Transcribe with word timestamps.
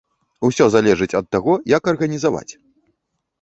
Усё 0.47 0.65
залежыць 0.75 1.17
ад 1.19 1.27
таго 1.35 1.53
як 1.75 1.91
арганізаваць. 1.93 2.49